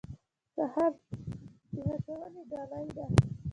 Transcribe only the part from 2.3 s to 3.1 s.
ډالۍ ده.